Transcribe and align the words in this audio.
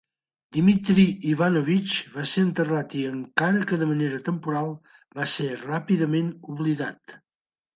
Dmitry 0.55 1.03
Ivanovich 1.31 1.97
va 2.15 2.23
ser 2.31 2.45
enterrat 2.47 2.95
i, 3.01 3.03
encara 3.17 3.67
que 3.73 3.79
de 3.83 3.89
manera 3.91 4.23
temporal, 4.31 4.73
va 5.21 5.31
ser 5.35 5.51
ràpidament 5.67 6.33
oblidat. 6.57 7.19